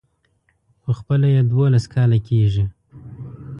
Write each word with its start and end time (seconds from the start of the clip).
خو 0.81 0.91
خپله 0.99 1.27
يې 1.33 1.41
دولس 1.53 1.85
کاله 1.93 2.17
کېږي. 2.27 2.65